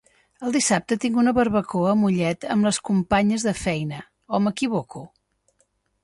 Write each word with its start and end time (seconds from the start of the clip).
El 0.45 0.53
dissabte 0.53 0.95
tinc 1.01 1.17
una 1.23 1.33
barbacoa 1.39 1.91
a 1.91 1.97
Mollet 2.03 2.47
amb 2.55 2.67
les 2.67 2.79
companyes 2.89 3.45
de 3.49 3.53
feina 3.65 3.99
o 4.39 4.41
m'equivoco? 4.47 5.03